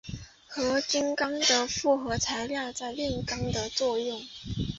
[0.47, 3.69] 合金钢为复合材料在炼钢的
[3.99, 4.21] 运用。